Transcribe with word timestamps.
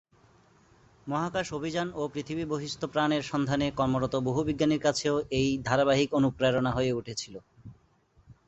মহাকাশ 1.07 1.47
অভিযান 1.53 1.87
ও 1.95 2.11
পৃথিবী-বহিঃস্থ 2.13 2.81
প্রাণের 2.85 3.23
সন্ধানে 3.23 3.67
কর্মরত 3.71 4.13
বহু 4.27 4.41
বিজ্ঞানীর 4.43 4.81
কাছেও 4.81 5.15
এই 5.39 5.49
ধারাবাহিক 5.65 6.09
অনুপ্রেরণা 6.13 6.71
হয়ে 6.71 6.95
উঠেছিল। 6.99 7.35